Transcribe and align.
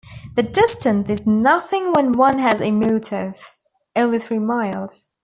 The 0.33 0.41
distance 0.41 1.11
is 1.11 1.27
nothing 1.27 1.93
when 1.93 2.13
one 2.13 2.39
has 2.39 2.59
a 2.59 2.71
motive; 2.71 3.55
only 3.95 4.17
three 4.17 4.39
miles. 4.39 5.11